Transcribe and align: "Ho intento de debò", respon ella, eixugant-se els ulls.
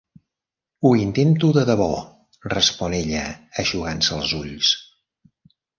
"Ho 0.83 0.91
intento 1.01 1.51
de 1.59 1.65
debò", 1.71 1.91
respon 2.55 2.99
ella, 3.03 3.23
eixugant-se 3.65 4.21
els 4.21 4.37
ulls. 4.43 4.77